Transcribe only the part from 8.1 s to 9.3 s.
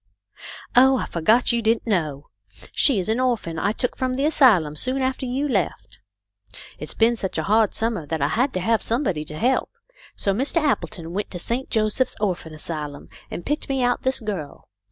I had to have some body